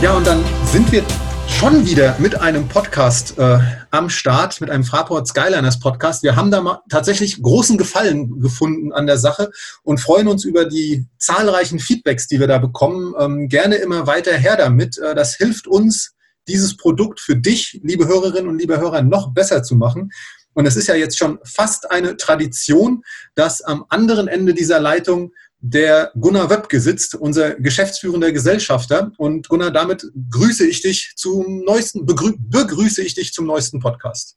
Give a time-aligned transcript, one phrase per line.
[0.00, 1.04] Ja, und dann sind wir
[1.48, 3.58] schon wieder mit einem Podcast äh,
[3.90, 6.22] am Start, mit einem Fraport Skyliners Podcast.
[6.22, 9.50] Wir haben da mal tatsächlich großen Gefallen gefunden an der Sache
[9.82, 13.12] und freuen uns über die zahlreichen Feedbacks, die wir da bekommen.
[13.18, 14.98] Ähm, gerne immer weiter her damit.
[14.98, 16.14] Äh, das hilft uns,
[16.46, 20.12] dieses Produkt für dich, liebe Hörerinnen und liebe Hörer, noch besser zu machen.
[20.54, 23.02] Und es ist ja jetzt schon fast eine Tradition,
[23.34, 29.12] dass am anderen Ende dieser Leitung der Gunnar Wöbke sitzt, unser geschäftsführender Gesellschafter.
[29.16, 34.36] Und Gunnar, damit grüße ich dich zum neuesten, begrü begrüße ich dich zum neuesten Podcast.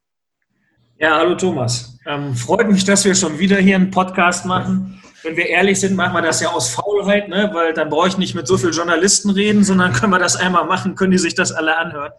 [0.97, 1.97] Ja, hallo Thomas.
[2.05, 5.00] Ähm, freut mich, dass wir schon wieder hier einen Podcast machen.
[5.23, 7.49] Wenn wir ehrlich sind, machen wir das ja aus Faulheit, ne?
[7.53, 10.65] weil dann brauche ich nicht mit so vielen Journalisten reden, sondern können wir das einmal
[10.65, 12.11] machen, können die sich das alle anhören.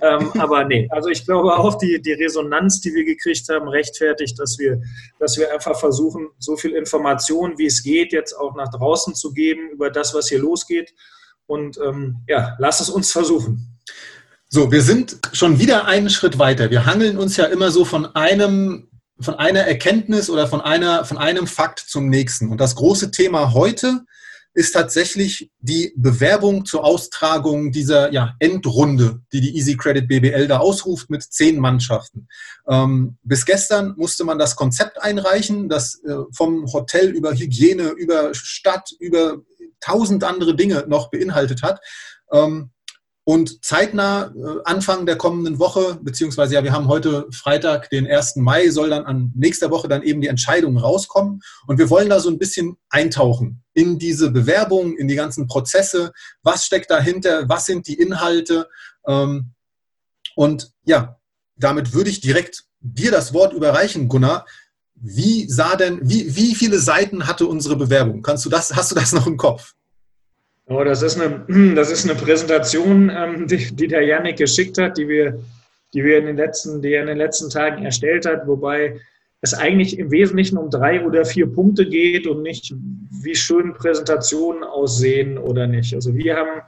[0.00, 4.38] Ähm, aber nee, also ich glaube auch die, die Resonanz, die wir gekriegt haben, rechtfertigt,
[4.38, 4.80] dass wir,
[5.18, 9.32] dass wir einfach versuchen, so viel Information, wie es geht, jetzt auch nach draußen zu
[9.32, 10.94] geben über das, was hier losgeht.
[11.46, 13.78] Und ähm, ja, lass es uns versuchen.
[14.48, 16.70] So, wir sind schon wieder einen Schritt weiter.
[16.70, 18.88] Wir hangeln uns ja immer so von einem
[19.20, 22.50] von einer Erkenntnis oder von einer von einem Fakt zum nächsten.
[22.50, 24.04] Und das große Thema heute
[24.56, 30.58] ist tatsächlich die Bewerbung zur Austragung dieser ja, Endrunde, die die Easy Credit BBL da
[30.58, 32.26] ausruft mit zehn Mannschaften.
[32.66, 38.32] Ähm, bis gestern musste man das Konzept einreichen, das äh, vom Hotel über Hygiene, über
[38.32, 39.42] Stadt, über
[39.80, 41.80] tausend andere Dinge noch beinhaltet hat.
[42.32, 42.70] Ähm,
[43.28, 48.36] und zeitnah, äh, Anfang der kommenden Woche, beziehungsweise ja, wir haben heute Freitag, den 1.
[48.36, 51.40] Mai, soll dann an nächster Woche dann eben die Entscheidung rauskommen.
[51.66, 56.12] Und wir wollen da so ein bisschen eintauchen in diese Bewerbung, in die ganzen Prozesse.
[56.44, 57.48] Was steckt dahinter?
[57.48, 58.68] Was sind die Inhalte?
[59.08, 59.50] Ähm,
[60.36, 61.18] und ja,
[61.56, 64.46] damit würde ich direkt dir das Wort überreichen, Gunnar.
[64.94, 68.22] Wie sah denn, wie, wie viele Seiten hatte unsere Bewerbung?
[68.22, 69.74] Kannst du das, hast du das noch im Kopf?
[70.68, 71.44] Oh, das ist eine,
[71.74, 75.38] das ist eine Präsentation, ähm, die, die der Yannick geschickt hat, die wir,
[75.94, 79.00] die wir in den letzten, die er in den letzten Tagen erstellt hat, wobei
[79.42, 82.74] es eigentlich im Wesentlichen um drei oder vier Punkte geht und nicht,
[83.22, 85.94] wie schön Präsentationen aussehen oder nicht.
[85.94, 86.62] Also wir haben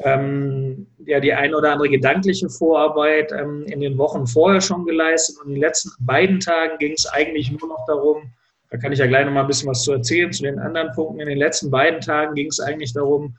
[0.00, 5.36] ähm, ja die eine oder andere gedankliche Vorarbeit ähm, in den Wochen vorher schon geleistet
[5.40, 8.30] und in den letzten beiden Tagen ging es eigentlich nur noch darum,
[8.70, 10.92] da kann ich ja gleich noch mal ein bisschen was zu erzählen zu den anderen
[10.92, 11.20] Punkten.
[11.20, 13.36] In den letzten beiden Tagen ging es eigentlich darum,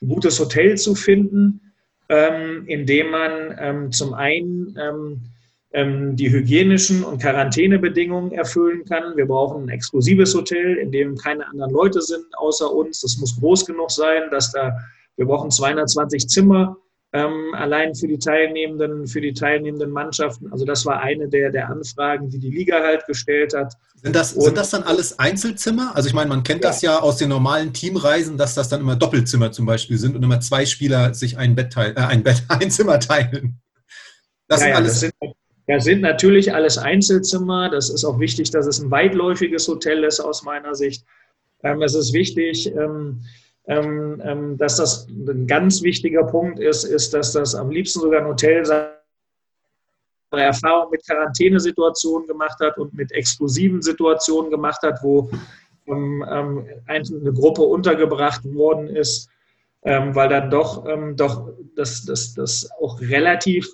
[0.00, 1.60] ein gutes Hotel zu finden,
[2.08, 5.20] ähm, in dem man ähm, zum einen ähm,
[5.72, 9.16] ähm, die hygienischen und Quarantänebedingungen erfüllen kann.
[9.16, 13.00] Wir brauchen ein exklusives Hotel, in dem keine anderen Leute sind außer uns.
[13.00, 14.76] Das muss groß genug sein, dass da
[15.16, 16.76] wir brauchen 220 Zimmer
[17.14, 20.50] ähm, allein für die teilnehmenden, für die teilnehmenden Mannschaften.
[20.50, 23.74] Also das war eine der, der Anfragen, die die Liga halt gestellt hat.
[24.02, 25.94] Sind das, sind das dann alles Einzelzimmer?
[25.94, 26.70] Also ich meine, man kennt ja.
[26.70, 30.22] das ja aus den normalen Teamreisen, dass das dann immer Doppelzimmer zum Beispiel sind und
[30.22, 33.60] immer zwei Spieler sich ein Bett teilen, äh, ein Bett, ein Zimmer teilen.
[34.48, 34.92] Das ja, sind alles.
[34.92, 35.14] Das sind,
[35.66, 37.68] das sind natürlich alles Einzelzimmer.
[37.68, 41.04] Das ist auch wichtig, dass es ein weitläufiges Hotel ist aus meiner Sicht.
[41.62, 43.22] Ähm, es ist wichtig, ähm,
[43.64, 48.64] dass das ein ganz wichtiger Punkt ist, ist, dass das am liebsten sogar ein Hotel
[48.64, 48.88] seine
[50.32, 55.30] Erfahrung mit Quarantänesituationen gemacht hat und mit exklusiven Situationen gemacht hat, wo
[55.86, 59.28] ähm, ähm eine Gruppe untergebracht worden ist,
[59.84, 63.72] ähm, weil dann doch, ähm, doch das, das, das auch relativ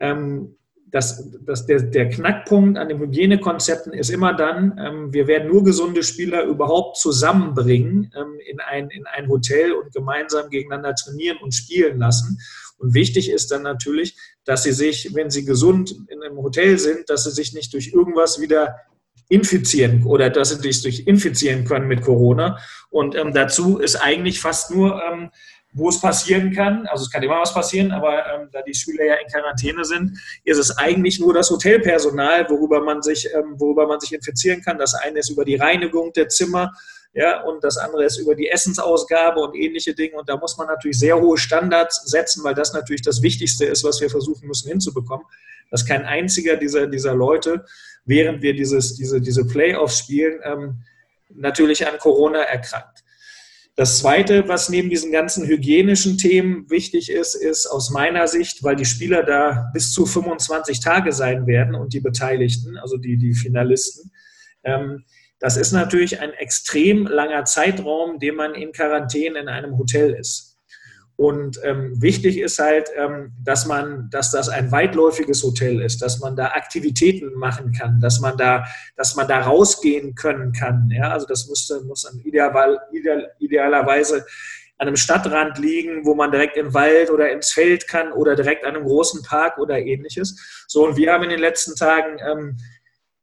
[0.00, 0.56] ähm,
[0.88, 5.64] das, das, der, der Knackpunkt an den Hygienekonzepten ist immer dann, ähm, wir werden nur
[5.64, 11.54] gesunde Spieler überhaupt zusammenbringen ähm, in, ein, in ein Hotel und gemeinsam gegeneinander trainieren und
[11.54, 12.38] spielen lassen.
[12.78, 17.08] Und wichtig ist dann natürlich, dass sie sich, wenn sie gesund in einem Hotel sind,
[17.10, 18.76] dass sie sich nicht durch irgendwas wieder
[19.28, 22.58] infizieren oder dass sie sich durch infizieren können mit Corona.
[22.90, 25.30] Und ähm, dazu ist eigentlich fast nur ähm,
[25.76, 26.86] wo es passieren kann.
[26.86, 30.18] Also es kann immer was passieren, aber ähm, da die Schüler ja in Quarantäne sind,
[30.44, 34.78] ist es eigentlich nur das Hotelpersonal, worüber man sich, ähm, worüber man sich infizieren kann.
[34.78, 36.72] Das eine ist über die Reinigung der Zimmer,
[37.12, 40.16] ja, und das andere ist über die Essensausgabe und ähnliche Dinge.
[40.16, 43.84] Und da muss man natürlich sehr hohe Standards setzen, weil das natürlich das Wichtigste ist,
[43.84, 45.24] was wir versuchen müssen hinzubekommen,
[45.70, 47.64] dass kein einziger dieser, dieser Leute,
[48.04, 50.82] während wir dieses, diese, diese Playoffs spielen, ähm,
[51.30, 53.02] natürlich an Corona erkrankt.
[53.78, 58.74] Das Zweite, was neben diesen ganzen hygienischen Themen wichtig ist, ist aus meiner Sicht, weil
[58.74, 63.34] die Spieler da bis zu 25 Tage sein werden und die Beteiligten, also die, die
[63.34, 64.10] Finalisten,
[64.64, 65.04] ähm,
[65.38, 70.45] das ist natürlich ein extrem langer Zeitraum, den man in Quarantäne in einem Hotel ist.
[71.16, 76.20] Und ähm, wichtig ist halt, ähm, dass man, dass das ein weitläufiges Hotel ist, dass
[76.20, 78.66] man da Aktivitäten machen kann, dass man da,
[78.96, 80.90] dass man da rausgehen können kann.
[80.94, 84.26] Ja, also das müsste, muss dann ideal, ideal, idealerweise
[84.78, 88.66] an einem Stadtrand liegen, wo man direkt den Wald oder ins Feld kann oder direkt
[88.66, 90.64] an einem großen Park oder ähnliches.
[90.68, 92.58] So, und wir haben in den letzten Tagen ähm,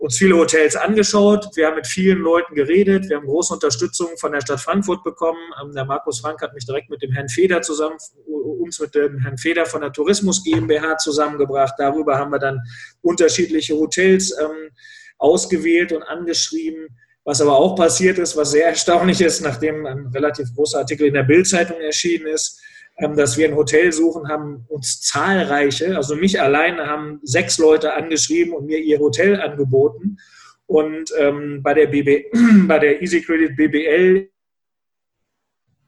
[0.03, 1.47] uns viele Hotels angeschaut.
[1.55, 3.07] Wir haben mit vielen Leuten geredet.
[3.07, 5.39] Wir haben große Unterstützung von der Stadt Frankfurt bekommen.
[5.61, 7.95] Ähm, der Markus Frank hat mich direkt mit dem Herrn Feder zusammen,
[8.27, 11.75] uns mit dem Herrn Feder von der Tourismus GmbH zusammengebracht.
[11.77, 12.59] Darüber haben wir dann
[13.01, 14.71] unterschiedliche Hotels ähm,
[15.19, 16.89] ausgewählt und angeschrieben.
[17.23, 21.13] Was aber auch passiert ist, was sehr erstaunlich ist, nachdem ein relativ großer Artikel in
[21.13, 22.61] der Bildzeitung erschienen ist,
[22.97, 28.53] dass wir ein Hotel suchen, haben uns zahlreiche, also mich alleine haben sechs Leute angeschrieben
[28.53, 30.17] und mir ihr Hotel angeboten.
[30.65, 32.31] Und ähm, bei der, BB,
[32.67, 34.29] bei der Easy Credit BBL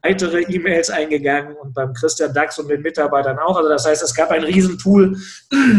[0.06, 3.58] weitere E-Mails eingegangen und beim Christian Dax und den Mitarbeitern auch.
[3.58, 5.18] Also das heißt, es gab ein Riesentool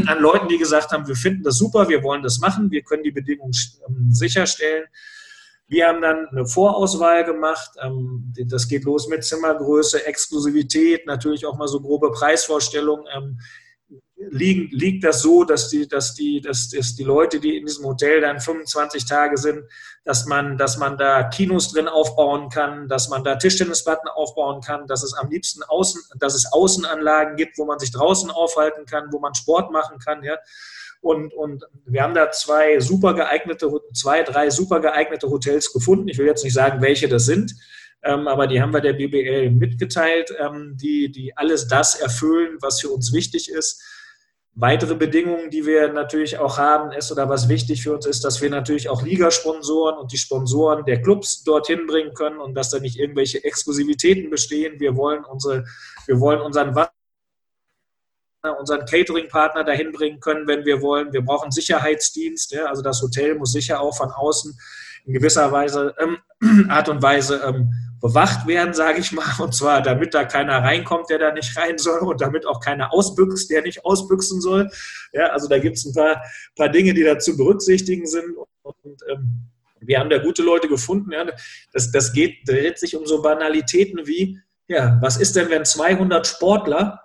[0.07, 3.05] an Leuten, die gesagt haben, wir finden das super, wir wollen das machen, wir können
[3.05, 3.53] die Bedingungen
[3.89, 4.85] ähm, sicherstellen.
[5.69, 7.71] Wir haben dann eine Vorauswahl gemacht.
[7.83, 13.07] Ähm, das geht los mit Zimmergröße, Exklusivität, natürlich auch mal so grobe Preisvorstellungen.
[13.15, 13.41] Ähm,
[14.17, 17.85] liegen, liegt das so, dass die, dass, die, dass, dass die Leute, die in diesem
[17.85, 19.65] Hotel dann 25 Tage sind,
[20.05, 24.87] dass man, dass man da Kinos drin aufbauen kann, dass man da Tischtennisplatten aufbauen kann,
[24.87, 29.13] dass es am liebsten außen, dass es Außenanlagen gibt, wo man sich draußen aufhalten kann,
[29.13, 30.37] wo man Sport machen kann, ja.
[31.07, 36.09] Und, und wir haben da zwei super geeignete, zwei, drei super geeignete Hotels gefunden.
[36.09, 37.55] Ich will jetzt nicht sagen, welche das sind,
[38.03, 42.81] ähm, aber die haben wir der BBL mitgeteilt, ähm, die, die alles das erfüllen, was
[42.81, 43.81] für uns wichtig ist.
[44.55, 48.43] Weitere Bedingungen, die wir natürlich auch haben, ist oder was wichtig für uns ist, dass
[48.43, 52.81] wir natürlich auch Ligasponsoren und die Sponsoren der Clubs dorthin bringen können und dass da
[52.81, 54.81] nicht irgendwelche Exklusivitäten bestehen.
[54.81, 55.67] Wir wollen unsere,
[56.07, 56.75] wir wollen unseren
[58.51, 61.13] unseren Catering-Partner dahin bringen können, wenn wir wollen.
[61.13, 62.53] Wir brauchen Sicherheitsdienst.
[62.53, 62.67] Ja?
[62.67, 64.59] Also das Hotel muss sicher auch von außen
[65.07, 66.19] in gewisser Weise, ähm,
[66.69, 69.25] Art und Weise ähm, bewacht werden, sage ich mal.
[69.39, 72.93] Und zwar, damit da keiner reinkommt, der da nicht rein soll und damit auch keiner
[72.93, 74.71] ausbüchst, der nicht ausbüchsen soll.
[75.13, 76.23] Ja, also da gibt es ein paar,
[76.57, 78.37] paar Dinge, die da zu berücksichtigen sind.
[78.63, 79.49] Und ähm,
[79.81, 81.13] wir haben da gute Leute gefunden.
[81.13, 81.27] Ja.
[81.73, 86.27] Das, das geht, dreht sich um so Banalitäten wie, ja, was ist denn, wenn 200
[86.27, 87.01] Sportler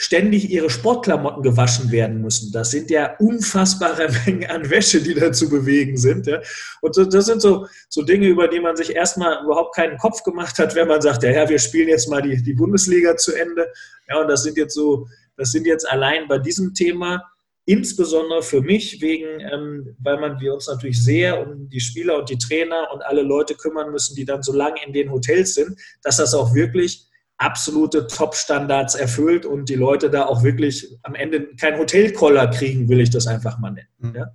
[0.00, 2.52] ständig ihre Sportklamotten gewaschen werden müssen.
[2.52, 6.28] Das sind ja unfassbare Mengen an Wäsche, die da zu bewegen sind.
[6.28, 6.40] Ja.
[6.80, 10.56] Und das sind so, so Dinge, über die man sich erstmal überhaupt keinen Kopf gemacht
[10.60, 13.66] hat, wenn man sagt, ja, ja wir spielen jetzt mal die, die Bundesliga zu Ende.
[14.08, 17.24] Ja, und das sind jetzt so, das sind jetzt allein bei diesem Thema
[17.64, 22.30] insbesondere für mich, wegen, ähm, weil man wir uns natürlich sehr um die Spieler und
[22.30, 25.78] die Trainer und alle Leute kümmern müssen, die dann so lange in den Hotels sind,
[26.02, 27.07] dass das auch wirklich
[27.38, 33.00] absolute Top-Standards erfüllt und die Leute da auch wirklich am Ende kein Hotelkoller kriegen, will
[33.00, 33.88] ich das einfach mal nennen.
[33.98, 34.14] Mhm.
[34.14, 34.32] Ja?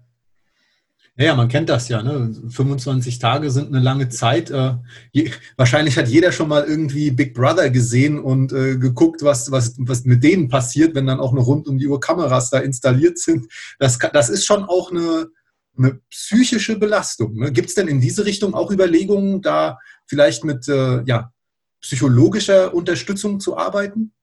[1.15, 2.01] Ja, man kennt das ja.
[2.01, 2.33] Ne?
[2.49, 4.49] 25 Tage sind eine lange Zeit.
[4.49, 4.77] Äh,
[5.11, 9.75] je, wahrscheinlich hat jeder schon mal irgendwie Big Brother gesehen und äh, geguckt, was, was,
[9.77, 13.19] was mit denen passiert, wenn dann auch noch rund um die Uhr Kameras da installiert
[13.19, 13.45] sind.
[13.77, 15.27] Das, das ist schon auch eine,
[15.77, 17.35] eine psychische Belastung.
[17.35, 17.51] Ne?
[17.51, 19.77] Gibt es denn in diese Richtung auch Überlegungen, da
[20.07, 21.31] vielleicht mit äh, ja,
[21.83, 24.13] psychologischer Unterstützung zu arbeiten?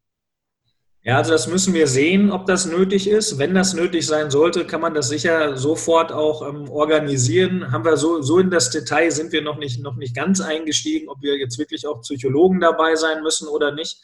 [1.02, 3.38] Ja, also das müssen wir sehen, ob das nötig ist.
[3.38, 7.72] Wenn das nötig sein sollte, kann man das sicher sofort auch ähm, organisieren.
[7.72, 11.08] Haben wir so, so in das Detail sind wir noch nicht, noch nicht ganz eingestiegen,
[11.08, 13.98] ob wir jetzt wirklich auch Psychologen dabei sein müssen oder nicht.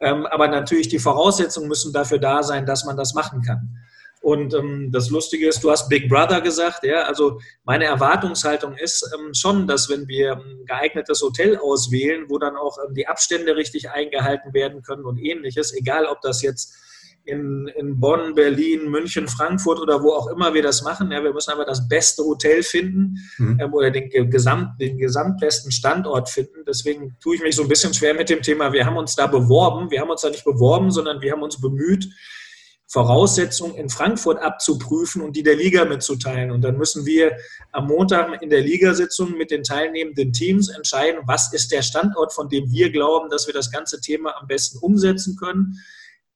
[0.00, 3.78] Ähm, aber natürlich die Voraussetzungen müssen dafür da sein, dass man das machen kann.
[4.22, 9.04] Und ähm, das Lustige ist, du hast Big Brother gesagt, ja, also meine Erwartungshaltung ist
[9.12, 13.56] ähm, schon, dass wenn wir ein geeignetes Hotel auswählen, wo dann auch ähm, die Abstände
[13.56, 16.72] richtig eingehalten werden können und ähnliches, egal ob das jetzt
[17.24, 21.10] in, in Bonn, Berlin, München, Frankfurt oder wo auch immer wir das machen.
[21.10, 23.58] Ja, wir müssen aber das beste Hotel finden mhm.
[23.60, 26.64] ähm, oder den, Gesamt, den gesamtbesten Standort finden.
[26.64, 28.72] Deswegen tue ich mich so ein bisschen schwer mit dem Thema.
[28.72, 29.90] Wir haben uns da beworben.
[29.90, 32.08] Wir haben uns da nicht beworben, sondern wir haben uns bemüht,
[32.92, 36.50] Voraussetzungen in Frankfurt abzuprüfen und die der Liga mitzuteilen.
[36.50, 37.34] Und dann müssen wir
[37.72, 42.50] am Montag in der Ligasitzung mit den teilnehmenden Teams entscheiden, was ist der Standort, von
[42.50, 45.78] dem wir glauben, dass wir das ganze Thema am besten umsetzen können.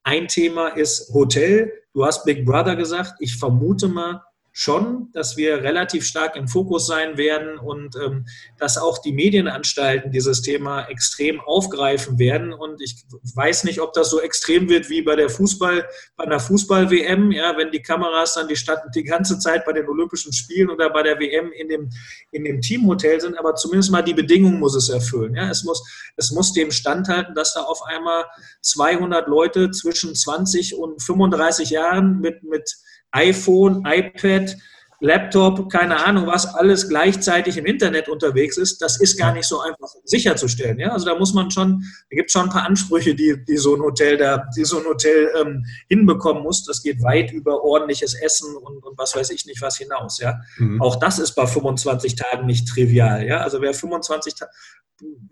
[0.02, 1.70] Ein Thema ist Hotel.
[1.92, 3.16] Du hast Big Brother gesagt.
[3.20, 4.22] Ich vermute mal,
[4.58, 8.24] schon, dass wir relativ stark im Fokus sein werden und ähm,
[8.56, 12.54] dass auch die Medienanstalten dieses Thema extrem aufgreifen werden.
[12.54, 15.86] Und ich weiß nicht, ob das so extrem wird wie bei der Fußball,
[16.16, 19.86] bei einer Fußball-WM, ja, wenn die Kameras dann die Stadt die ganze Zeit bei den
[19.90, 21.90] Olympischen Spielen oder bei der WM in dem,
[22.30, 25.34] in dem Teamhotel sind, aber zumindest mal die Bedingungen muss es erfüllen.
[25.34, 25.50] Ja.
[25.50, 25.86] Es, muss,
[26.16, 28.24] es muss dem standhalten, dass da auf einmal
[28.62, 32.74] 200 Leute zwischen 20 und 35 Jahren mit, mit
[33.12, 34.56] iPhone, iPad,
[35.00, 39.60] Laptop, keine Ahnung was, alles gleichzeitig im Internet unterwegs ist, das ist gar nicht so
[39.60, 40.78] einfach sicherzustellen.
[40.78, 40.92] Ja?
[40.92, 43.74] Also da muss man schon, da gibt es schon ein paar Ansprüche, die, die so
[43.74, 46.64] ein Hotel da, die so ein Hotel ähm, hinbekommen muss.
[46.64, 50.18] Das geht weit über ordentliches Essen und, und was weiß ich nicht was hinaus.
[50.18, 50.40] Ja?
[50.56, 50.80] Mhm.
[50.80, 53.26] Auch das ist bei 25 Tagen nicht trivial.
[53.26, 53.38] Ja?
[53.38, 54.50] Also wer 25 Tage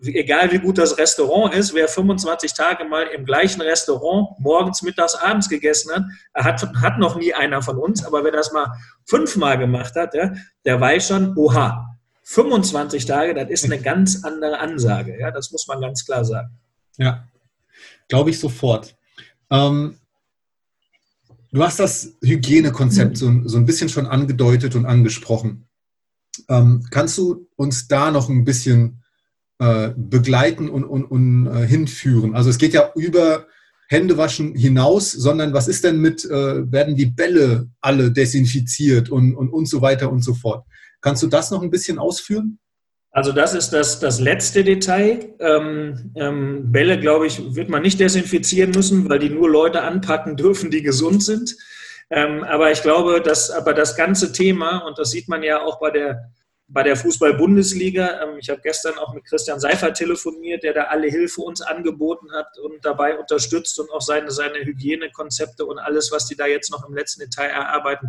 [0.03, 5.15] egal wie gut das Restaurant ist, wer 25 Tage mal im gleichen Restaurant morgens, mittags,
[5.15, 6.05] abends gegessen hat,
[6.35, 8.73] hat, hat noch nie einer von uns, aber wer das mal
[9.07, 10.33] fünfmal gemacht hat, ja,
[10.65, 11.95] der weiß schon, oha,
[12.25, 15.19] 25 Tage, das ist eine ganz andere Ansage.
[15.19, 16.51] Ja, das muss man ganz klar sagen.
[16.97, 17.29] Ja,
[18.09, 18.97] glaube ich sofort.
[19.51, 19.99] Ähm,
[21.53, 25.67] du hast das Hygienekonzept so, so, ein bisschen schon angedeutet und angesprochen.
[26.49, 29.04] Ähm, kannst du uns da noch ein bisschen
[29.59, 32.35] äh, begleiten und, und, und äh, hinführen.
[32.35, 33.47] Also es geht ja über
[33.89, 39.51] Händewaschen hinaus, sondern was ist denn mit, äh, werden die Bälle alle desinfiziert und, und,
[39.51, 40.65] und so weiter und so fort.
[41.01, 42.59] Kannst du das noch ein bisschen ausführen?
[43.11, 45.35] Also das ist das, das letzte Detail.
[45.39, 50.37] Ähm, ähm, Bälle, glaube ich, wird man nicht desinfizieren müssen, weil die nur Leute anpacken
[50.37, 51.55] dürfen, die gesund sind.
[52.11, 55.79] Ähm, aber ich glaube, dass aber das ganze Thema, und das sieht man ja auch
[55.79, 56.33] bei der
[56.67, 58.23] bei der Fußball-Bundesliga.
[58.23, 62.33] Ähm, ich habe gestern auch mit Christian Seifert telefoniert, der da alle Hilfe uns angeboten
[62.33, 66.71] hat und dabei unterstützt und auch seine, seine Hygienekonzepte und alles, was die da jetzt
[66.71, 68.09] noch im letzten Detail erarbeiten,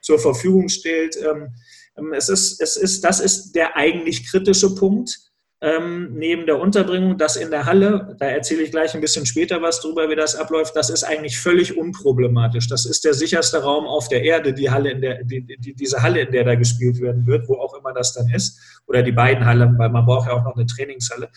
[0.00, 1.16] zur Verfügung stellt.
[1.16, 1.54] Ähm,
[1.96, 5.25] ähm, es ist, es ist, das ist der eigentlich kritische Punkt
[5.66, 9.60] ähm, neben der Unterbringung, das in der Halle, da erzähle ich gleich ein bisschen später
[9.62, 12.68] was drüber, wie das abläuft, das ist eigentlich völlig unproblematisch.
[12.68, 16.04] Das ist der sicherste Raum auf der Erde, die Halle, in der, die, die, diese
[16.04, 19.10] Halle, in der da gespielt werden wird, wo auch immer das dann ist, oder die
[19.10, 21.30] beiden Hallen, weil man braucht ja auch noch eine Trainingshalle.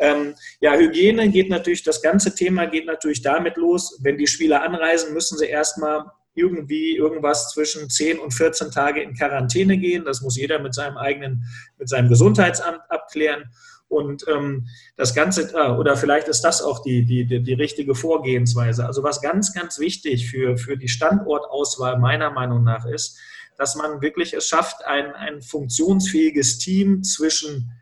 [0.00, 4.62] Ähm, ja, Hygiene geht natürlich, das ganze Thema geht natürlich damit los, wenn die Spieler
[4.62, 6.04] anreisen, müssen sie erstmal
[6.38, 10.04] irgendwie irgendwas zwischen 10 und 14 Tage in Quarantäne gehen.
[10.04, 11.44] Das muss jeder mit seinem eigenen,
[11.78, 13.50] mit seinem Gesundheitsamt abklären.
[13.88, 18.84] Und ähm, das Ganze, äh, oder vielleicht ist das auch die, die, die, richtige Vorgehensweise.
[18.84, 23.18] Also was ganz, ganz wichtig für, für die Standortauswahl meiner Meinung nach ist,
[23.56, 27.72] dass man wirklich es schafft, ein, ein funktionsfähiges Team zwischen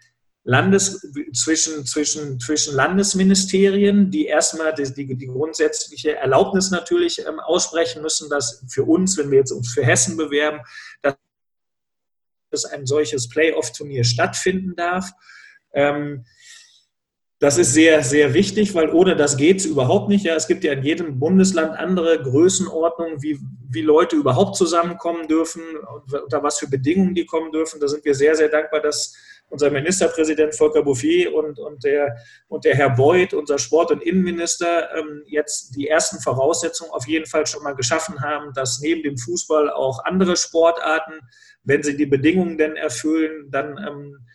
[0.49, 8.01] Landes, zwischen, zwischen, zwischen Landesministerien, die erstmal die, die, die grundsätzliche Erlaubnis natürlich ähm, aussprechen
[8.01, 10.61] müssen, dass für uns, wenn wir jetzt uns für Hessen bewerben,
[11.03, 15.11] dass ein solches Playoff-Turnier stattfinden darf.
[15.73, 16.25] Ähm,
[17.41, 20.25] das ist sehr, sehr wichtig, weil ohne das geht es überhaupt nicht.
[20.25, 23.39] Ja, es gibt ja in jedem Bundesland andere Größenordnungen, wie,
[23.69, 25.63] wie Leute überhaupt zusammenkommen dürfen,
[26.07, 27.81] unter was für Bedingungen die kommen dürfen.
[27.81, 29.15] Da sind wir sehr, sehr dankbar, dass
[29.49, 32.17] unser Ministerpräsident Volker Bouffier und, und, der,
[32.49, 37.27] und der Herr Beuth, unser Sport- und Innenminister, ähm, jetzt die ersten Voraussetzungen auf jeden
[37.27, 41.21] Fall schon mal geschaffen haben, dass neben dem Fußball auch andere Sportarten,
[41.63, 44.27] wenn sie die Bedingungen denn erfüllen, dann ähm,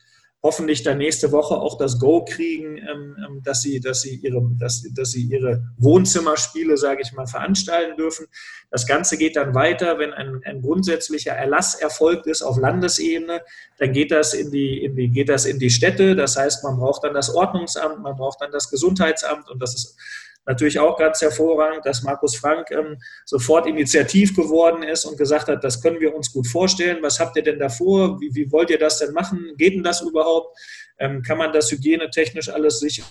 [0.43, 4.41] hoffentlich dann nächste Woche auch das Go kriegen, ähm, ähm, dass, sie, dass, sie ihre,
[4.57, 8.25] dass, dass sie ihre Wohnzimmerspiele, sage ich mal, veranstalten dürfen.
[8.71, 13.41] Das Ganze geht dann weiter, wenn ein, ein grundsätzlicher Erlass erfolgt ist auf Landesebene,
[13.77, 16.15] dann geht das, in die, in die, geht das in die Städte.
[16.15, 19.97] Das heißt, man braucht dann das Ordnungsamt, man braucht dann das Gesundheitsamt und das ist
[20.45, 25.63] Natürlich auch ganz hervorragend, dass Markus Frank ähm, sofort initiativ geworden ist und gesagt hat,
[25.63, 26.97] das können wir uns gut vorstellen.
[27.01, 28.19] Was habt ihr denn davor?
[28.19, 29.53] Wie, wie wollt ihr das denn machen?
[29.57, 30.57] Geht denn das überhaupt?
[30.97, 33.03] Ähm, kann man das hygienetechnisch alles sicher?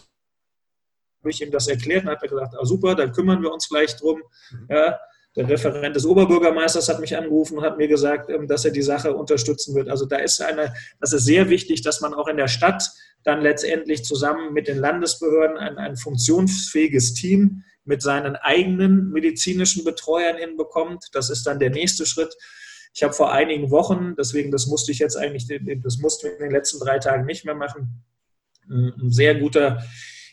[1.21, 3.69] Habe ich ihm das erklärt und hat er gesagt, ah, super, dann kümmern wir uns
[3.69, 4.23] gleich drum.
[4.51, 4.67] Mhm.
[4.69, 4.99] Ja,
[5.37, 8.83] der Referent des Oberbürgermeisters hat mich angerufen und hat mir gesagt, ähm, dass er die
[8.83, 9.89] Sache unterstützen wird.
[9.89, 12.91] Also da ist eine, das ist sehr wichtig, dass man auch in der Stadt
[13.23, 20.37] dann letztendlich zusammen mit den Landesbehörden ein, ein funktionsfähiges Team mit seinen eigenen medizinischen Betreuern
[20.37, 21.07] hinbekommt.
[21.13, 22.35] Das ist dann der nächste Schritt.
[22.93, 25.47] Ich habe vor einigen Wochen, deswegen das musste ich jetzt eigentlich,
[25.83, 28.05] das mussten wir in den letzten drei Tagen nicht mehr machen,
[28.69, 29.83] ein sehr guter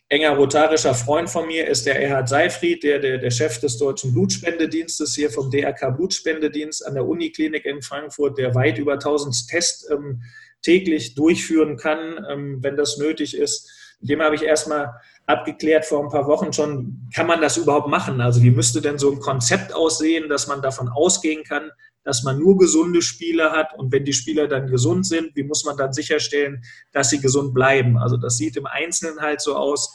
[0.10, 4.14] enger rotarischer Freund von mir ist der Erhard Seifried, der, der, der Chef des Deutschen
[4.14, 9.90] Blutspendedienstes hier vom DRK Blutspendedienst an der Uniklinik in Frankfurt, der weit über 1000 Tests
[9.92, 10.22] ähm,
[10.62, 13.70] täglich durchführen kann, ähm, wenn das nötig ist.
[14.00, 14.94] Mit dem habe ich erstmal
[15.26, 18.22] abgeklärt vor ein paar Wochen schon, kann man das überhaupt machen?
[18.22, 21.72] Also wie müsste denn so ein Konzept aussehen, dass man davon ausgehen kann,
[22.08, 25.66] dass man nur gesunde Spieler hat und wenn die Spieler dann gesund sind, wie muss
[25.66, 27.98] man dann sicherstellen, dass sie gesund bleiben?
[27.98, 29.94] Also das sieht im Einzelnen halt so aus.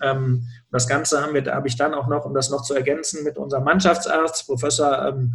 [0.00, 2.74] Ähm, das Ganze haben wir, da habe ich dann auch noch, um das noch zu
[2.74, 5.34] ergänzen, mit unserem Mannschaftsarzt, Professor ähm,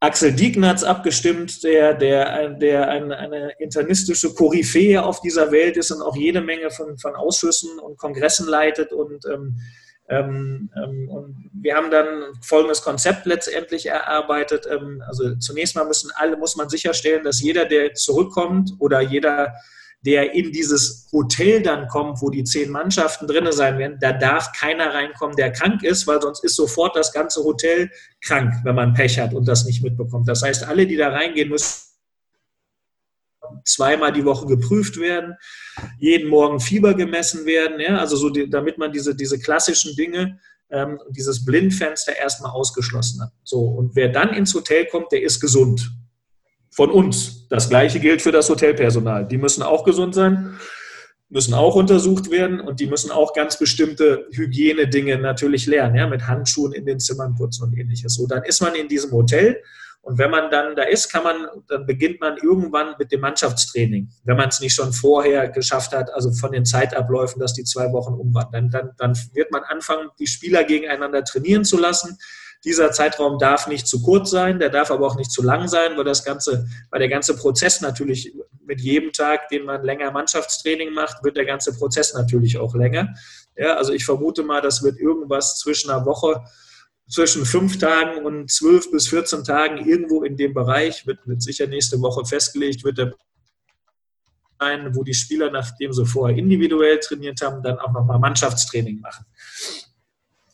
[0.00, 6.02] Axel Diegnatz abgestimmt, der, der, der eine, eine internistische Koryphäe auf dieser Welt ist und
[6.02, 9.60] auch jede Menge von, von Ausschüssen und Kongressen leitet und ähm,
[10.08, 14.66] Ähm, ähm, und wir haben dann folgendes Konzept letztendlich erarbeitet.
[14.70, 19.54] Ähm, also zunächst mal müssen alle, muss man sicherstellen, dass jeder, der zurückkommt oder jeder,
[20.04, 24.50] der in dieses Hotel dann kommt, wo die zehn Mannschaften drin sein werden, da darf
[24.52, 27.88] keiner reinkommen, der krank ist, weil sonst ist sofort das ganze Hotel
[28.20, 30.28] krank, wenn man Pech hat und das nicht mitbekommt.
[30.28, 31.91] Das heißt, alle, die da reingehen, müssen
[33.64, 35.34] zweimal die Woche geprüft werden,
[35.98, 40.38] jeden Morgen Fieber gemessen werden, ja, also so, die, damit man diese, diese klassischen Dinge,
[40.70, 43.30] ähm, dieses Blindfenster erstmal ausgeschlossen hat.
[43.44, 45.92] So, und wer dann ins Hotel kommt, der ist gesund.
[46.74, 47.46] Von uns.
[47.48, 49.28] Das gleiche gilt für das Hotelpersonal.
[49.28, 50.58] Die müssen auch gesund sein,
[51.28, 56.26] müssen auch untersucht werden und die müssen auch ganz bestimmte Hygienedinge natürlich lernen, ja, mit
[56.26, 58.14] Handschuhen in den Zimmern putzen und ähnliches.
[58.14, 59.62] So, dann ist man in diesem Hotel
[60.02, 64.10] und wenn man dann da ist, kann man, dann beginnt man irgendwann mit dem Mannschaftstraining.
[64.24, 67.92] Wenn man es nicht schon vorher geschafft hat, also von den Zeitabläufen, dass die zwei
[67.92, 72.18] Wochen um waren, dann, dann, dann wird man anfangen, die Spieler gegeneinander trainieren zu lassen.
[72.64, 75.96] Dieser Zeitraum darf nicht zu kurz sein, der darf aber auch nicht zu lang sein,
[75.96, 78.34] weil das ganze, weil der ganze Prozess natürlich
[78.66, 83.14] mit jedem Tag, den man länger Mannschaftstraining macht, wird der ganze Prozess natürlich auch länger.
[83.56, 86.42] Ja, also ich vermute mal, das wird irgendwas zwischen einer Woche
[87.12, 91.66] zwischen fünf Tagen und zwölf bis 14 Tagen irgendwo in dem Bereich, wird, wird sicher
[91.66, 93.12] nächste Woche festgelegt, wird der
[94.58, 99.26] sein, wo die Spieler, nachdem sie vorher individuell trainiert haben, dann auch nochmal Mannschaftstraining machen.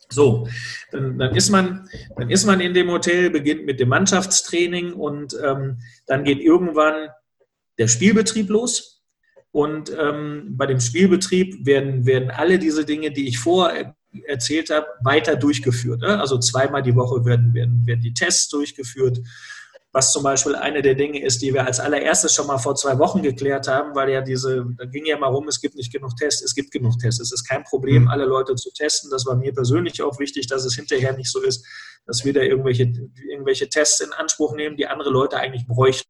[0.09, 0.49] So,
[0.91, 1.87] dann, dann, ist man,
[2.17, 7.11] dann ist man in dem Hotel, beginnt mit dem Mannschaftstraining und ähm, dann geht irgendwann
[7.77, 9.05] der Spielbetrieb los.
[9.51, 13.95] Und ähm, bei dem Spielbetrieb werden, werden alle diese Dinge, die ich vorher
[14.27, 16.01] erzählt habe, weiter durchgeführt.
[16.01, 16.21] Ne?
[16.21, 19.21] Also zweimal die Woche werden, werden, werden die Tests durchgeführt.
[19.91, 22.99] Was zum Beispiel eine der Dinge ist, die wir als allererstes schon mal vor zwei
[22.99, 26.15] Wochen geklärt haben, weil ja diese, da ging ja mal rum, es gibt nicht genug
[26.17, 27.21] Tests, es gibt genug Tests.
[27.21, 28.09] Es ist kein Problem, mhm.
[28.09, 29.11] alle Leute zu testen.
[29.11, 31.65] Das war mir persönlich auch wichtig, dass es hinterher nicht so ist,
[32.07, 32.93] dass wir da irgendwelche,
[33.31, 36.09] irgendwelche Tests in Anspruch nehmen, die andere Leute eigentlich bräuchten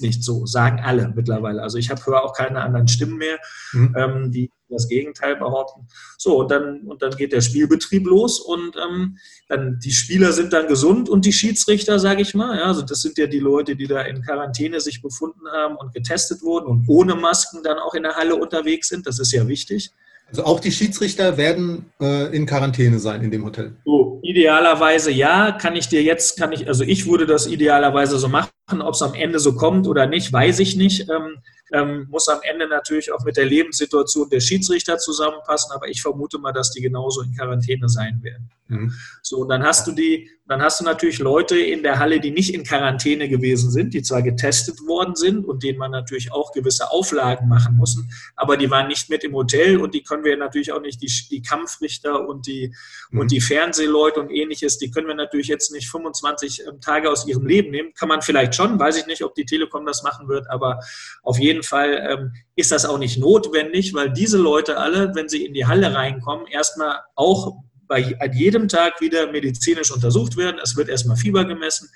[0.00, 1.62] nicht so, sagen alle mittlerweile.
[1.62, 3.38] Also ich höre auch keine anderen Stimmen mehr,
[3.72, 3.94] mhm.
[3.96, 5.86] ähm, die das Gegenteil behaupten.
[6.16, 10.52] So, und dann, und dann geht der Spielbetrieb los und ähm, dann die Spieler sind
[10.52, 12.56] dann gesund und die Schiedsrichter, sage ich mal.
[12.58, 15.94] Ja, also das sind ja die Leute, die da in Quarantäne sich befunden haben und
[15.94, 19.06] getestet wurden und ohne Masken dann auch in der Halle unterwegs sind.
[19.06, 19.90] Das ist ja wichtig.
[20.30, 23.76] Also auch die Schiedsrichter werden äh, in Quarantäne sein in dem Hotel.
[23.86, 28.28] So, idealerweise ja, kann ich dir jetzt, kann ich, also ich würde das idealerweise so
[28.28, 28.50] machen,
[28.82, 31.08] ob es am Ende so kommt oder nicht, weiß ich nicht.
[31.08, 31.38] Ähm,
[31.72, 36.38] ähm, muss am Ende natürlich auch mit der Lebenssituation der Schiedsrichter zusammenpassen, aber ich vermute
[36.38, 38.50] mal, dass die genauso in Quarantäne sein werden.
[38.68, 38.92] Mhm.
[39.22, 42.30] So, und dann hast du die, dann hast du natürlich Leute in der Halle, die
[42.30, 46.52] nicht in Quarantäne gewesen sind, die zwar getestet worden sind und denen man natürlich auch
[46.52, 47.98] gewisse Auflagen machen muss,
[48.36, 51.12] aber die waren nicht mit im Hotel und die können wir natürlich auch nicht, die,
[51.30, 52.74] die Kampfrichter und die,
[53.10, 53.20] mhm.
[53.20, 57.26] und die Fernsehleute und ähnliches, die können wir natürlich jetzt nicht 25 ähm, Tage aus
[57.26, 57.92] ihrem Leben nehmen.
[57.94, 60.80] Kann man vielleicht schon, weiß ich nicht, ob die Telekom das machen wird, aber
[61.22, 65.44] auf jeden Fall ähm, ist das auch nicht notwendig, weil diese Leute alle, wenn sie
[65.44, 70.60] in die Halle reinkommen, erstmal auch bei jedem Tag wieder medizinisch untersucht werden.
[70.62, 71.88] Es wird erstmal Fieber gemessen.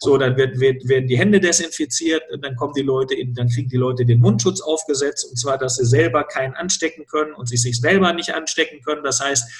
[0.00, 3.68] So, dann wird, wird, werden die Hände desinfiziert, dann kommen die Leute in, dann kriegen
[3.68, 7.62] die Leute den Mundschutz aufgesetzt, und zwar, dass sie selber keinen anstecken können und sich
[7.62, 9.02] sich selber nicht anstecken können.
[9.02, 9.50] Das heißt,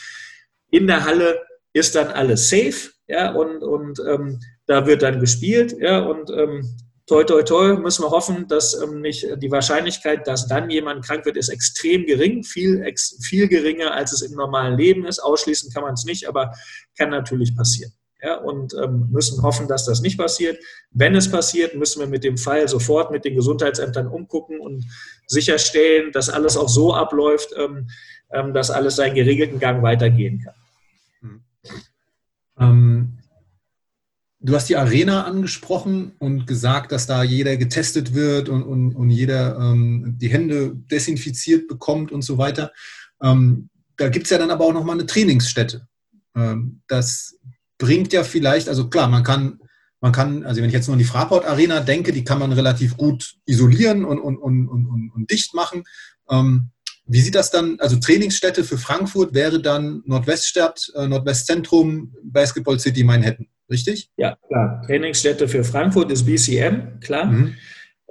[0.71, 1.41] in der Halle
[1.73, 6.77] ist dann alles safe, ja, und, und ähm, da wird dann gespielt, ja, und ähm,
[7.09, 11.25] toi, toi, toi, müssen wir hoffen, dass ähm, nicht die Wahrscheinlichkeit, dass dann jemand krank
[11.25, 15.19] wird, ist extrem gering, viel, ex, viel geringer, als es im normalen Leben ist.
[15.19, 16.53] Ausschließen kann man es nicht, aber
[16.97, 17.93] kann natürlich passieren.
[18.21, 20.59] Ja, und ähm, müssen hoffen, dass das nicht passiert.
[20.91, 24.85] Wenn es passiert, müssen wir mit dem Fall sofort mit den Gesundheitsämtern umgucken und
[25.29, 27.89] sicherstellen, dass alles auch so abläuft, ähm,
[28.33, 30.55] ähm, dass alles seinen geregelten Gang weitergehen kann.
[32.59, 33.18] Mhm.
[34.41, 39.11] Du hast die Arena angesprochen und gesagt, dass da jeder getestet wird und, und, und
[39.11, 42.73] jeder ähm, die Hände desinfiziert bekommt und so weiter.
[43.21, 45.89] Ähm, da gibt es ja dann aber auch nochmal eine Trainingsstätte.
[46.37, 47.37] Ähm, das
[47.79, 49.59] bringt ja vielleicht, also klar, man kann,
[50.01, 52.53] man kann, also wenn ich jetzt nur an die Fraport Arena denke, die kann man
[52.53, 55.83] relativ gut isolieren und, und, und, und, und dicht machen.
[56.31, 56.71] Ähm,
[57.07, 63.03] wie sieht das dann, also Trainingsstätte für Frankfurt wäre dann Nordweststadt, äh, Nordwestzentrum, Basketball City
[63.03, 64.11] Manhattan richtig?
[64.17, 64.83] Ja, klar.
[64.87, 67.27] Trainingsstätte für Frankfurt ist BCM, klar.
[67.27, 67.55] Mhm.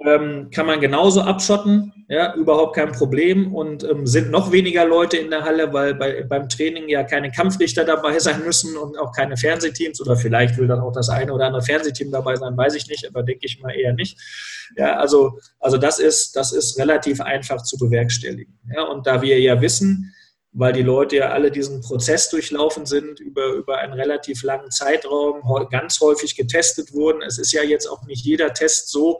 [0.06, 3.52] Ähm, kann man genauso abschotten, ja, überhaupt kein Problem.
[3.52, 7.32] Und ähm, sind noch weniger Leute in der Halle, weil bei, beim Training ja keine
[7.32, 10.00] Kampfrichter dabei sein müssen und auch keine Fernsehteams.
[10.00, 13.08] Oder vielleicht will dann auch das eine oder andere Fernsehteam dabei sein, weiß ich nicht,
[13.08, 14.16] aber denke ich mal eher nicht.
[14.76, 18.56] Ja, also, also das, ist, das ist relativ einfach zu bewerkstelligen.
[18.72, 20.14] Ja, und da wir ja wissen,
[20.52, 25.42] weil die Leute ja alle diesen Prozess durchlaufen sind über, über einen relativ langen Zeitraum,
[25.70, 27.22] ganz häufig getestet wurden.
[27.22, 29.18] Es ist ja jetzt auch nicht jeder Test so,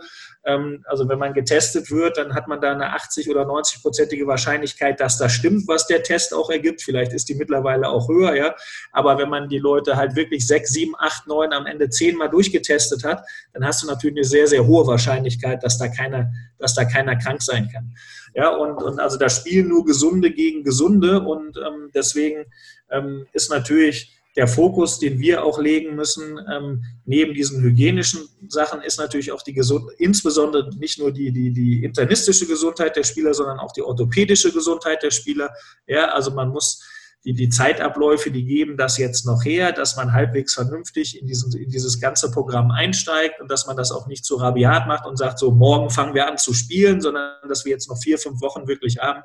[0.86, 5.18] also wenn man getestet wird, dann hat man da eine 80 oder 90-prozentige Wahrscheinlichkeit, dass
[5.18, 6.82] das stimmt, was der Test auch ergibt.
[6.82, 8.54] Vielleicht ist die mittlerweile auch höher, ja.
[8.92, 12.28] Aber wenn man die Leute halt wirklich sechs, sieben, acht, neun, am Ende zehn Mal
[12.28, 16.74] durchgetestet hat, dann hast du natürlich eine sehr, sehr hohe Wahrscheinlichkeit, dass da keiner, dass
[16.74, 17.94] da keiner krank sein kann.
[18.34, 22.44] Ja, und, und also da spielen nur Gesunde gegen Gesunde und ähm, deswegen
[22.90, 28.80] ähm, ist natürlich der Fokus, den wir auch legen müssen, ähm, neben diesen hygienischen Sachen,
[28.82, 33.34] ist natürlich auch die Gesund insbesondere nicht nur die, die, die internistische Gesundheit der Spieler,
[33.34, 35.50] sondern auch die orthopädische Gesundheit der Spieler.
[35.88, 36.80] Ja, also man muss
[37.24, 41.52] die, die Zeitabläufe, die geben das jetzt noch her, dass man halbwegs vernünftig in, diesen,
[41.60, 45.16] in dieses ganze Programm einsteigt und dass man das auch nicht zu rabiat macht und
[45.16, 48.40] sagt, so morgen fangen wir an zu spielen, sondern dass wir jetzt noch vier, fünf
[48.40, 49.24] Wochen wirklich haben,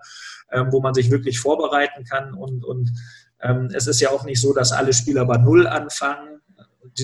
[0.51, 2.89] ähm, wo man sich wirklich vorbereiten kann und, und
[3.73, 6.41] es ist ja auch nicht so, dass alle Spieler bei Null anfangen.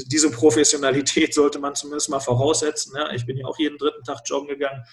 [0.07, 2.93] Diese Professionalität sollte man zumindest mal voraussetzen.
[3.15, 4.83] Ich bin ja auch jeden dritten Tag joggen gegangen.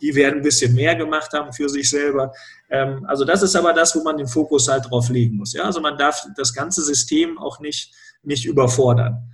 [0.00, 2.32] Die werden ein bisschen mehr gemacht haben für sich selber.
[2.68, 5.56] Ähm, also das ist aber das, wo man den Fokus halt drauf legen muss.
[5.56, 9.30] Also man darf das ganze System auch nicht, nicht überfordern.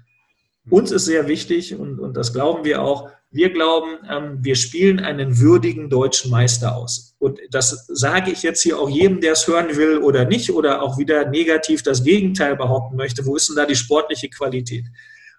[0.69, 5.01] Uns ist sehr wichtig, und, und das glauben wir auch, wir glauben, ähm, wir spielen
[5.01, 7.15] einen würdigen deutschen Meister aus.
[7.19, 10.83] Und das sage ich jetzt hier auch jedem, der es hören will oder nicht, oder
[10.83, 13.27] auch wieder negativ das Gegenteil behaupten möchte.
[13.27, 14.85] Wo ist denn da die sportliche Qualität?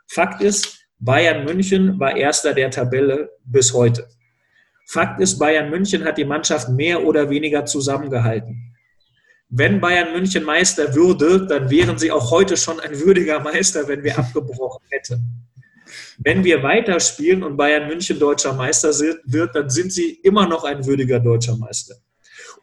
[0.08, 4.08] Fakt ist, Bayern München war erster der Tabelle bis heute.
[4.88, 8.76] Fakt ist, Bayern München hat die Mannschaft mehr oder weniger zusammengehalten.
[9.50, 14.04] Wenn Bayern München Meister würde, dann wären sie auch heute schon ein würdiger Meister, wenn
[14.04, 15.48] wir abgebrochen hätten.
[16.18, 18.90] Wenn wir weiterspielen und Bayern München deutscher Meister
[19.26, 21.96] wird, dann sind sie immer noch ein würdiger deutscher Meister.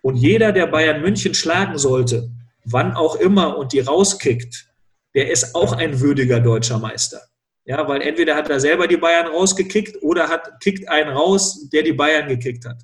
[0.03, 2.31] Und jeder, der Bayern München schlagen sollte,
[2.65, 4.67] wann auch immer und die rauskickt,
[5.15, 7.21] der ist auch ein würdiger deutscher Meister.
[7.67, 11.83] Ja, weil entweder hat er selber die Bayern rausgekickt oder hat, kickt einen raus, der
[11.83, 12.83] die Bayern gekickt hat.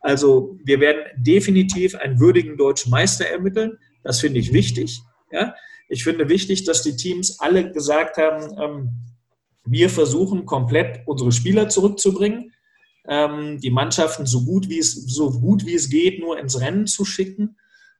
[0.00, 3.78] Also wir werden definitiv einen würdigen deutschen Meister ermitteln.
[4.02, 5.00] Das finde ich wichtig.
[5.30, 5.54] Ja.
[5.88, 8.90] Ich finde wichtig, dass die Teams alle gesagt haben, ähm,
[9.64, 12.52] wir versuchen komplett unsere Spieler zurückzubringen,
[13.06, 16.86] ähm, die Mannschaften so gut, wie es, so gut wie es geht nur ins Rennen
[16.86, 17.56] zu schicken.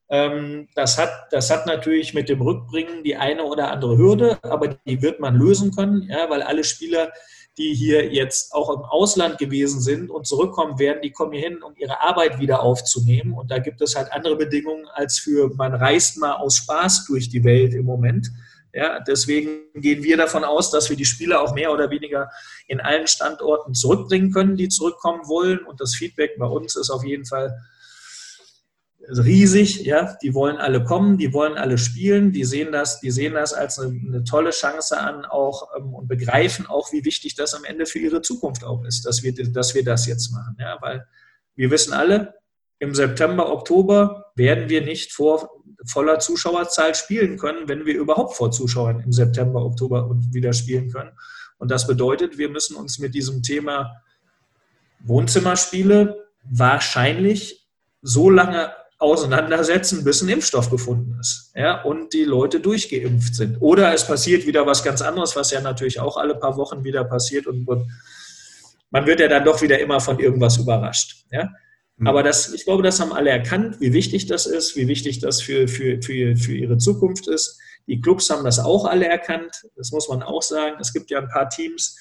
[0.08, 4.68] Ähm, das, hat, das hat natürlich mit dem Rückbringen die eine oder andere Hürde, aber
[4.86, 7.12] die wird man lösen können, ja, weil alle Spieler,
[7.56, 11.62] die hier jetzt auch im Ausland gewesen sind und zurückkommen werden, die kommen hier hin,
[11.62, 13.32] um ihre Arbeit wieder aufzunehmen.
[13.32, 17.28] Und da gibt es halt andere Bedingungen als für, man reist mal aus Spaß durch
[17.28, 18.30] die Welt im Moment.
[18.74, 22.30] Ja, deswegen gehen wir davon aus, dass wir die Spieler auch mehr oder weniger
[22.66, 25.60] in allen Standorten zurückbringen können, die zurückkommen wollen.
[25.60, 27.56] Und das Feedback bei uns ist auf jeden Fall
[29.08, 29.84] riesig.
[29.84, 33.52] Ja, die wollen alle kommen, die wollen alle spielen, die sehen das, die sehen das
[33.52, 37.64] als eine, eine tolle Chance an auch ähm, und begreifen auch, wie wichtig das am
[37.64, 40.56] Ende für ihre Zukunft auch ist, dass wir, dass wir das jetzt machen.
[40.58, 41.06] Ja, weil
[41.54, 42.34] wir wissen alle,
[42.78, 45.50] im September, Oktober werden wir nicht vor
[45.86, 51.12] voller Zuschauerzahl spielen können, wenn wir überhaupt vor Zuschauern im September, Oktober wieder spielen können.
[51.58, 53.92] Und das bedeutet, wir müssen uns mit diesem Thema
[55.00, 57.68] Wohnzimmerspiele wahrscheinlich
[58.02, 63.58] so lange auseinandersetzen, bis ein Impfstoff gefunden ist ja, und die Leute durchgeimpft sind.
[63.60, 67.04] Oder es passiert wieder was ganz anderes, was ja natürlich auch alle paar Wochen wieder
[67.04, 67.66] passiert und
[68.90, 71.24] man wird ja dann doch wieder immer von irgendwas überrascht.
[71.30, 71.50] Ja.
[71.96, 72.06] Mhm.
[72.06, 75.40] Aber das, ich glaube, das haben alle erkannt, wie wichtig das ist, wie wichtig das
[75.40, 77.58] für, für, für, für ihre Zukunft ist.
[77.86, 80.76] Die Clubs haben das auch alle erkannt, das muss man auch sagen.
[80.80, 81.98] Es gibt ja ein paar Teams,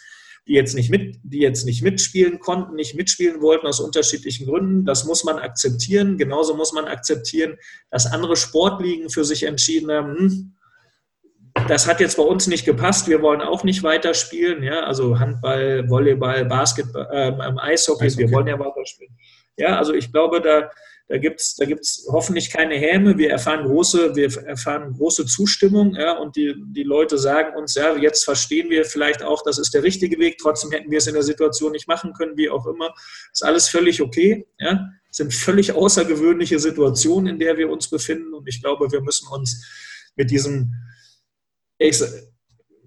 [0.47, 4.85] die jetzt nicht mit, die jetzt nicht mitspielen konnten, nicht mitspielen wollten aus unterschiedlichen Gründen.
[4.85, 6.17] Das muss man akzeptieren.
[6.17, 7.57] Genauso muss man akzeptieren,
[7.91, 10.55] dass andere Sportligen für sich entschieden haben, hm,
[11.67, 13.07] das hat jetzt bei uns nicht gepasst.
[13.07, 14.63] Wir wollen auch nicht weiterspielen.
[14.63, 18.17] Ja, also Handball, Volleyball, Basketball, ähm, Eishockey, Eishockey.
[18.17, 19.15] Wir wollen ja weiterspielen.
[19.57, 20.71] Ja, also ich glaube, da,
[21.07, 23.17] da gibt es da gibt's hoffentlich keine Häme.
[23.17, 27.95] Wir erfahren große, wir erfahren große Zustimmung ja, und die, die Leute sagen uns, ja,
[27.95, 31.13] jetzt verstehen wir vielleicht auch, das ist der richtige Weg, trotzdem hätten wir es in
[31.13, 32.93] der Situation nicht machen können, wie auch immer.
[33.31, 34.47] Ist alles völlig okay.
[34.59, 34.89] Ja.
[35.11, 39.63] Sind völlig außergewöhnliche Situationen, in der wir uns befinden und ich glaube, wir müssen uns
[40.15, 40.73] mit diesem,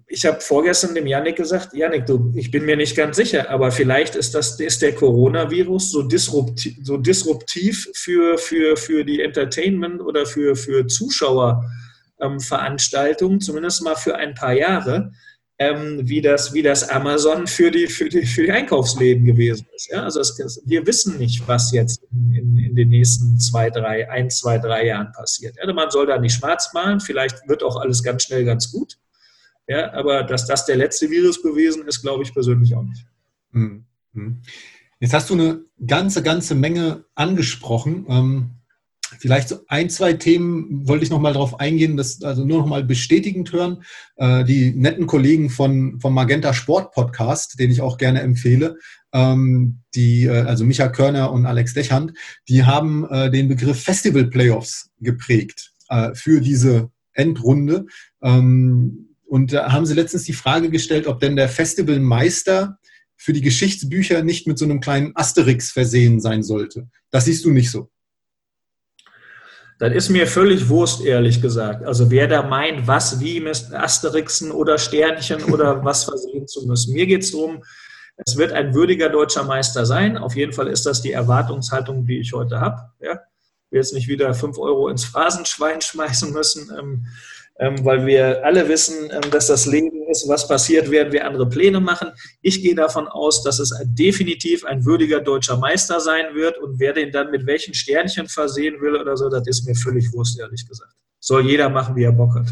[0.09, 3.71] ich habe vorgestern dem Janik gesagt, Janik, du, ich bin mir nicht ganz sicher, aber
[3.71, 9.99] vielleicht ist das ist der Coronavirus so disruptiv, so disruptiv für, für, für die Entertainment
[10.01, 15.11] oder für, für Zuschauerveranstaltungen, ähm, zumindest mal für ein paar Jahre,
[15.59, 19.91] ähm, wie, das, wie das Amazon für die, für die, für die Einkaufsläden gewesen ist.
[19.91, 20.03] Ja?
[20.03, 24.29] Also es, wir wissen nicht, was jetzt in, in, in, den nächsten zwei, drei, ein,
[24.29, 25.57] zwei, drei Jahren passiert.
[25.57, 25.73] Ja?
[25.73, 28.97] Man soll da nicht schwarz malen, vielleicht wird auch alles ganz schnell ganz gut.
[29.67, 29.93] Ja?
[29.93, 33.05] Aber dass das der letzte Virus gewesen ist, glaube ich persönlich auch nicht.
[33.51, 34.41] Hm, hm.
[34.99, 38.05] Jetzt hast du eine ganze, ganze Menge angesprochen.
[38.09, 38.57] Ähm,
[39.19, 42.67] Vielleicht so ein, zwei Themen wollte ich noch mal darauf eingehen, das also nur noch
[42.67, 43.83] mal bestätigend hören.
[44.17, 48.77] Äh, die netten Kollegen von, vom Magenta Sport Podcast, den ich auch gerne empfehle,
[49.13, 52.13] ähm, die, äh, also Micha Körner und Alex Dechand,
[52.49, 55.73] die haben äh, den Begriff Festival Playoffs geprägt
[56.15, 57.85] für diese Endrunde.
[58.21, 62.79] Ähm, und da haben sie letztens die Frage gestellt, ob denn der Festivalmeister
[63.15, 66.87] für die Geschichtsbücher nicht mit so einem kleinen Asterix versehen sein sollte.
[67.11, 67.89] Das siehst du nicht so.
[69.79, 71.85] Das ist mir völlig Wurst, ehrlich gesagt.
[71.85, 76.93] Also wer da meint, was wie mit Asterixen oder Sternchen oder was versehen zu müssen.
[76.93, 77.63] Mir geht es darum,
[78.25, 80.17] es wird ein würdiger deutscher Meister sein.
[80.17, 82.89] Auf jeden Fall ist das die Erwartungshaltung, die ich heute habe.
[82.99, 83.13] Ja?
[83.13, 86.71] Ich will jetzt nicht wieder fünf Euro ins Phrasenschwein schmeißen müssen.
[86.77, 87.07] Ähm,
[87.59, 91.49] ähm, weil wir alle wissen, ähm, dass das Leben ist, was passiert, werden wir andere
[91.49, 92.09] Pläne machen.
[92.41, 96.93] Ich gehe davon aus, dass es definitiv ein würdiger deutscher Meister sein wird und wer
[96.93, 100.67] den dann mit welchen Sternchen versehen will oder so, das ist mir völlig wurscht, ehrlich
[100.67, 100.93] gesagt.
[101.19, 102.47] Soll jeder machen, wie er Bock hat.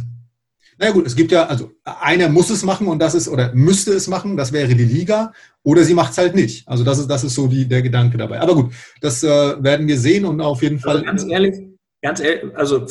[0.77, 3.53] Na naja, gut, es gibt ja, also einer muss es machen und das ist, oder
[3.53, 5.31] müsste es machen, das wäre die Liga,
[5.63, 6.67] oder sie macht es halt nicht.
[6.67, 8.41] Also das ist, das ist so die, der Gedanke dabei.
[8.41, 9.27] Aber gut, das äh,
[9.63, 10.97] werden wir sehen und auf jeden also Fall.
[10.97, 11.74] Also ganz ehrlich,
[12.05, 12.85] ganz ehrlich, also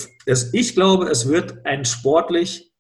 [0.53, 2.72] ich glaube, es wird ein sportlich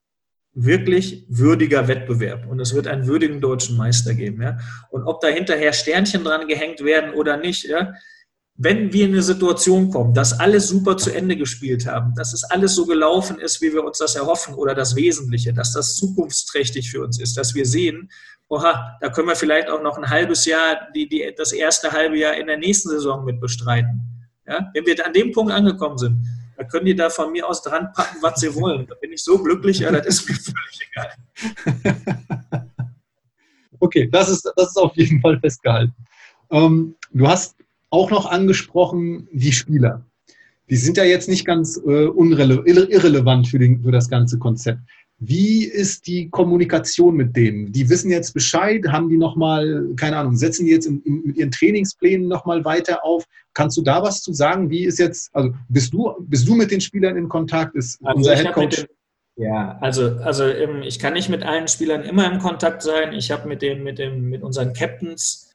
[0.52, 4.42] wirklich würdiger Wettbewerb und es wird einen würdigen deutschen Meister geben.
[4.42, 4.58] Ja?
[4.90, 7.92] Und ob da hinterher Sternchen dran gehängt werden oder nicht, ja?
[8.56, 12.42] wenn wir in eine Situation kommen, dass alles super zu Ende gespielt haben, dass es
[12.42, 16.90] alles so gelaufen ist, wie wir uns das erhoffen oder das Wesentliche, dass das zukunftsträchtig
[16.90, 18.10] für uns ist, dass wir sehen,
[18.48, 22.18] oha, da können wir vielleicht auch noch ein halbes Jahr, die, die, das erste halbe
[22.18, 24.13] Jahr in der nächsten Saison mit bestreiten
[24.46, 24.70] ja?
[24.72, 26.24] Wenn wir an dem Punkt angekommen sind,
[26.56, 28.86] dann können die da von mir aus dran packen, was sie wollen.
[28.86, 32.68] Da bin ich so glücklich, ja, das ist mir völlig egal.
[33.80, 35.94] okay, das ist, das ist auf jeden Fall festgehalten.
[36.50, 37.56] Ähm, du hast
[37.90, 40.04] auch noch angesprochen, die Spieler.
[40.70, 44.80] Die sind ja jetzt nicht ganz äh, irrelevant für, den, für das ganze Konzept.
[45.26, 47.72] Wie ist die Kommunikation mit denen?
[47.72, 51.36] Die wissen jetzt Bescheid, haben die nochmal, keine Ahnung, setzen die jetzt in, in, mit
[51.36, 53.24] ihren Trainingsplänen nochmal weiter auf?
[53.54, 54.68] Kannst du da was zu sagen?
[54.68, 57.74] Wie ist jetzt, also bist du, bist du mit den Spielern in Kontakt?
[57.74, 58.86] Ist also unser Headcoach?
[59.36, 63.12] Ja, also, also ich kann nicht mit allen Spielern immer im Kontakt sein.
[63.14, 65.52] Ich habe mit, den, mit, dem, mit unseren Captains,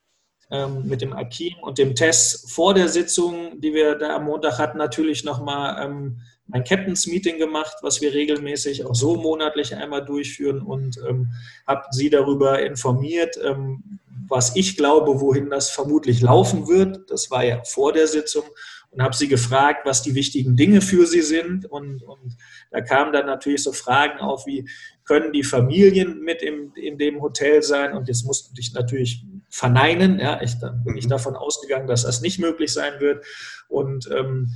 [0.51, 4.57] ähm, mit dem Akim und dem Tess vor der Sitzung, die wir da am Montag
[4.57, 10.03] hatten, natürlich nochmal ähm, ein Captains Meeting gemacht, was wir regelmäßig auch so monatlich einmal
[10.03, 11.29] durchführen und ähm,
[11.67, 17.09] habe sie darüber informiert, ähm, was ich glaube, wohin das vermutlich laufen wird.
[17.09, 18.43] Das war ja vor der Sitzung
[18.91, 21.65] und habe sie gefragt, was die wichtigen Dinge für sie sind.
[21.65, 22.37] Und, und
[22.71, 24.67] da kamen dann natürlich so Fragen auf, wie
[25.03, 27.93] können die Familien mit im, in dem Hotel sein?
[27.93, 30.19] Und jetzt musste ich natürlich verneinen.
[30.19, 31.09] Ja, ich, dann bin ich mhm.
[31.09, 33.25] davon ausgegangen, dass das nicht möglich sein wird.
[33.67, 34.49] Und ähm, ähm,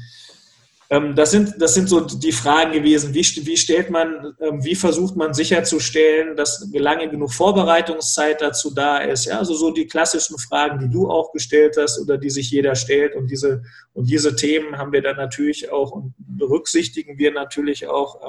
[1.00, 5.16] das, sind, das sind so die Fragen gewesen, wie, wie stellt man, ähm, wie versucht
[5.16, 9.26] man sicherzustellen, dass lange genug Vorbereitungszeit dazu da ist.
[9.26, 12.76] Ja, also so die klassischen Fragen, die du auch gestellt hast oder die sich jeder
[12.76, 13.16] stellt.
[13.16, 18.22] Und diese, und diese Themen haben wir dann natürlich auch und berücksichtigen wir natürlich auch,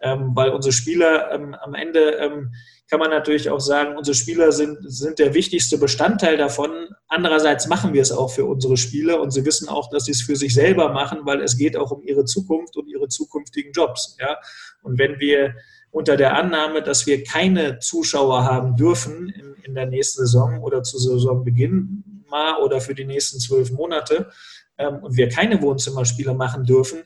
[0.00, 2.52] ähm, weil unsere Spieler ähm, am Ende ähm,
[2.90, 6.70] kann man natürlich auch sagen, unsere Spieler sind, sind der wichtigste Bestandteil davon.
[7.08, 10.22] Andererseits machen wir es auch für unsere Spieler und sie wissen auch, dass sie es
[10.22, 14.16] für sich selber machen, weil es geht auch um ihre Zukunft und ihre zukünftigen Jobs.
[14.18, 14.38] Ja?
[14.82, 15.54] Und wenn wir
[15.90, 20.82] unter der Annahme, dass wir keine Zuschauer haben dürfen in, in der nächsten Saison oder
[20.82, 24.30] zu Saisonbeginn mal oder für die nächsten zwölf Monate
[24.78, 27.02] ähm, und wir keine Wohnzimmerspiele machen dürfen,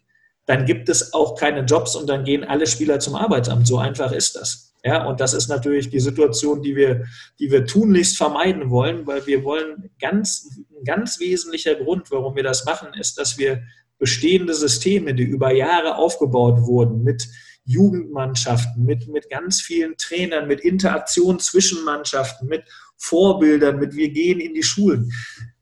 [0.52, 3.66] dann gibt es auch keine Jobs und dann gehen alle Spieler zum Arbeitsamt.
[3.66, 4.74] So einfach ist das.
[4.84, 7.06] Ja, und das ist natürlich die Situation, die wir,
[7.38, 12.42] die wir tunlichst vermeiden wollen, weil wir wollen ganz, ein ganz wesentlicher Grund, warum wir
[12.42, 13.62] das machen, ist, dass wir
[13.98, 17.26] bestehende Systeme, die über Jahre aufgebaut wurden, mit
[17.64, 22.64] Jugendmannschaften, mit, mit ganz vielen Trainern, mit Interaktion zwischen Mannschaften, mit
[22.98, 25.10] Vorbildern, mit wir gehen in die Schulen.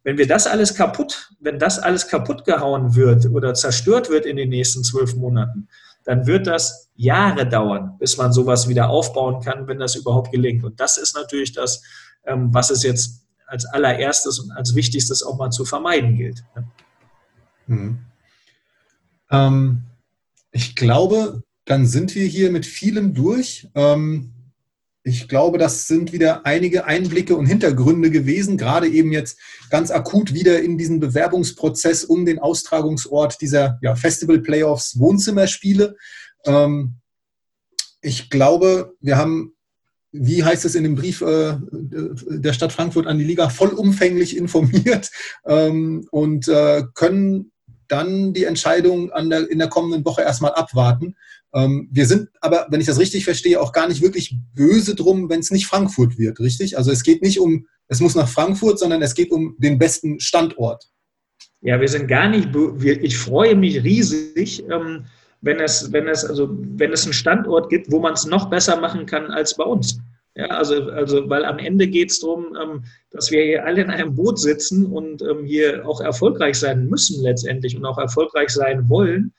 [0.03, 4.37] Wenn wir das alles kaputt, wenn das alles kaputt gehauen wird oder zerstört wird in
[4.37, 5.69] den nächsten zwölf Monaten,
[6.05, 10.65] dann wird das Jahre dauern, bis man sowas wieder aufbauen kann, wenn das überhaupt gelingt.
[10.65, 11.83] Und das ist natürlich das,
[12.25, 16.45] ähm, was es jetzt als allererstes und als wichtigstes auch mal zu vermeiden gilt.
[17.67, 17.99] Mhm.
[19.31, 19.83] Ähm,
[20.53, 23.69] ich glaube, dann sind wir hier mit vielem durch.
[23.75, 24.33] Ähm,
[25.03, 29.39] ich glaube, das sind wieder einige Einblicke und Hintergründe gewesen, gerade eben jetzt
[29.71, 35.97] ganz akut wieder in diesen Bewerbungsprozess um den Austragungsort dieser ja, Festival Playoffs Wohnzimmerspiele.
[36.45, 36.97] Ähm,
[38.03, 39.55] ich glaube, wir haben,
[40.13, 45.11] wie heißt es in dem Brief äh, der Stadt Frankfurt an die Liga, vollumfänglich informiert
[45.47, 47.53] ähm, und äh, können
[47.89, 51.17] dann die Entscheidung der, in der kommenden Woche erstmal abwarten.
[51.53, 55.29] Ähm, wir sind aber, wenn ich das richtig verstehe, auch gar nicht wirklich böse drum,
[55.29, 56.77] wenn es nicht Frankfurt wird, richtig?
[56.79, 60.21] Also es geht nicht um, es muss nach Frankfurt, sondern es geht um den besten
[60.21, 60.85] Standort.
[61.63, 62.49] Ja, wir sind gar nicht,
[62.85, 65.07] ich freue mich riesig, ähm,
[65.43, 68.81] wenn es, wenn es, also wenn es einen Standort gibt, wo man es noch besser
[68.81, 69.99] machen kann als bei uns.
[70.37, 73.91] Ja, also, also, weil am Ende geht es darum, ähm, dass wir hier alle in
[73.91, 79.35] einem Boot sitzen und hier auch erfolgreich sein müssen letztendlich und auch erfolgreich sein wollen.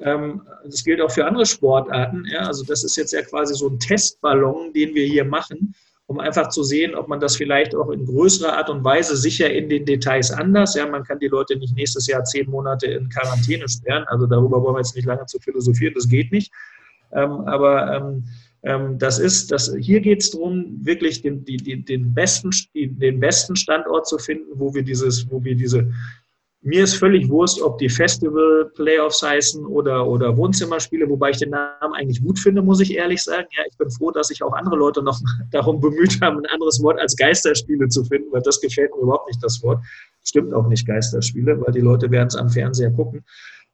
[0.00, 2.24] Ähm, das gilt auch für andere Sportarten.
[2.30, 5.74] Ja, also das ist jetzt ja quasi so ein Testballon, den wir hier machen,
[6.06, 9.50] um einfach zu sehen, ob man das vielleicht auch in größerer Art und Weise sicher
[9.50, 10.74] in den Details anders.
[10.74, 14.04] Ja, man kann die Leute nicht nächstes Jahr zehn Monate in Quarantäne sperren.
[14.08, 15.94] Also darüber wollen wir jetzt nicht lange zu philosophieren.
[15.94, 16.52] Das geht nicht.
[17.10, 18.22] aber
[18.64, 23.56] ähm, das ist, das, hier geht es darum, wirklich den, die, den, besten, den besten
[23.56, 25.92] Standort zu finden, wo wir dieses, wo wir diese,
[26.64, 31.92] mir ist völlig wurscht, ob die Festival-Playoffs heißen oder, oder Wohnzimmerspiele, wobei ich den Namen
[31.94, 33.46] eigentlich gut finde, muss ich ehrlich sagen.
[33.54, 36.82] Ja, ich bin froh, dass sich auch andere Leute noch darum bemüht haben, ein anderes
[36.82, 39.84] Wort als Geisterspiele zu finden, weil das gefällt mir überhaupt nicht, das Wort.
[40.24, 43.22] Stimmt auch nicht Geisterspiele, weil die Leute werden es am Fernseher gucken.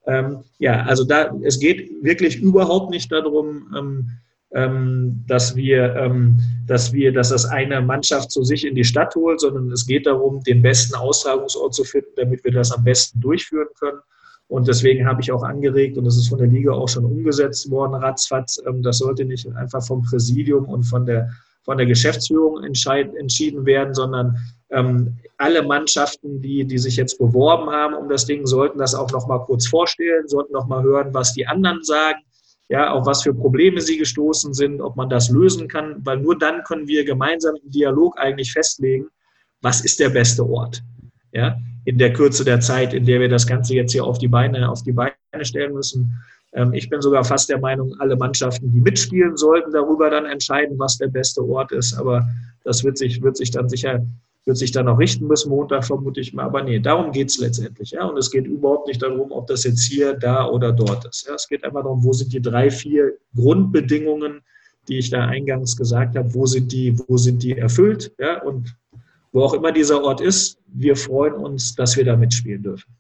[0.07, 4.11] Ähm, ja, also da, es geht wirklich überhaupt nicht darum, ähm,
[4.53, 9.15] ähm, dass wir, ähm, dass wir, dass das eine Mannschaft zu sich in die Stadt
[9.15, 13.21] holt, sondern es geht darum, den besten Austragungsort zu finden, damit wir das am besten
[13.21, 14.01] durchführen können.
[14.49, 17.71] Und deswegen habe ich auch angeregt, und das ist von der Liga auch schon umgesetzt
[17.71, 21.31] worden, ratzfatz, ähm, das sollte nicht einfach vom Präsidium und von der,
[21.63, 24.37] von der Geschäftsführung entschieden werden, sondern
[24.71, 29.13] ähm, alle Mannschaften, die, die sich jetzt beworben haben um das Ding, sollten das auch
[29.13, 32.21] noch mal kurz vorstellen, sollten noch mal hören, was die anderen sagen
[32.71, 36.39] ja, auf was für Probleme sie gestoßen sind, ob man das lösen kann, weil nur
[36.39, 39.09] dann können wir gemeinsam im Dialog eigentlich festlegen,
[39.61, 40.81] was ist der beste Ort,
[41.33, 44.29] ja, in der Kürze der Zeit, in der wir das Ganze jetzt hier auf die
[44.29, 46.17] Beine, auf die Beine stellen müssen.
[46.53, 50.79] Ähm, ich bin sogar fast der Meinung, alle Mannschaften, die mitspielen sollten, darüber dann entscheiden,
[50.79, 52.25] was der beste Ort ist, aber
[52.63, 54.07] das wird sich, wird sich dann sicher
[54.51, 56.43] wird sich dann noch richten bis Montag, vermute ich mal.
[56.43, 57.93] Aber nee, darum geht es letztendlich.
[57.93, 58.05] Ja?
[58.07, 61.29] Und es geht überhaupt nicht darum, ob das jetzt hier, da oder dort ist.
[61.29, 61.35] Ja?
[61.35, 64.41] Es geht einfach darum, wo sind die drei, vier Grundbedingungen,
[64.89, 68.13] die ich da eingangs gesagt habe, wo sind die, wo sind die erfüllt?
[68.19, 68.43] Ja?
[68.43, 68.77] Und
[69.31, 72.93] wo auch immer dieser Ort ist, wir freuen uns, dass wir da mitspielen dürfen.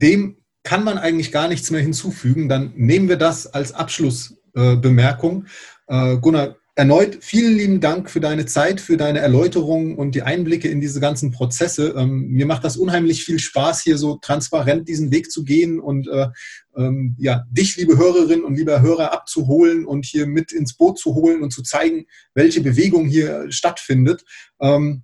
[0.00, 2.48] Dem kann man eigentlich gar nichts mehr hinzufügen.
[2.48, 5.44] Dann nehmen wir das als Abschlussbemerkung.
[5.86, 10.68] Äh, Gunnar, erneut vielen lieben Dank für deine Zeit, für deine Erläuterungen und die Einblicke
[10.68, 11.94] in diese ganzen Prozesse.
[11.96, 16.08] Ähm, mir macht das unheimlich viel Spaß, hier so transparent diesen Weg zu gehen und
[16.08, 16.28] äh,
[16.76, 21.14] ähm, ja, dich, liebe Hörerinnen und lieber Hörer, abzuholen und hier mit ins Boot zu
[21.14, 24.24] holen und zu zeigen, welche Bewegung hier stattfindet.
[24.60, 25.02] Ähm,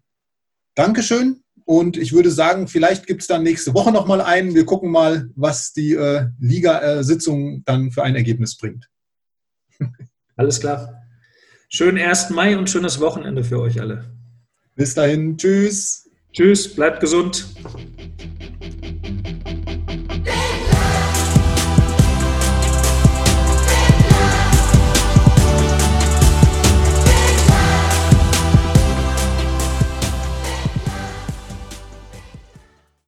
[0.75, 1.43] Dankeschön.
[1.67, 4.55] Und ich würde sagen, vielleicht gibt es dann nächste Woche nochmal einen.
[4.55, 8.89] Wir gucken mal, was die äh, Liga-Sitzung dann für ein Ergebnis bringt.
[10.37, 10.98] Alles klar.
[11.71, 12.31] Schönen 1.
[12.31, 14.07] Mai und schönes Wochenende für euch alle.
[14.75, 15.37] Bis dahin.
[15.37, 16.09] Tschüss.
[16.33, 16.75] Tschüss.
[16.75, 17.47] Bleibt gesund.